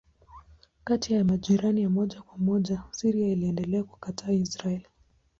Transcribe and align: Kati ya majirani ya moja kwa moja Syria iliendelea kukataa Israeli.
Kati 0.83 1.13
ya 1.13 1.23
majirani 1.23 1.81
ya 1.83 1.89
moja 1.89 2.21
kwa 2.21 2.37
moja 2.37 2.83
Syria 2.91 3.27
iliendelea 3.27 3.83
kukataa 3.83 4.31
Israeli. 4.31 4.87